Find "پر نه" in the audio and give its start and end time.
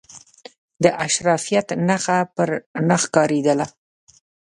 2.35-2.97